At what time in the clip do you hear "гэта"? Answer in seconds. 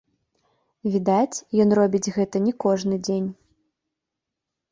2.15-2.37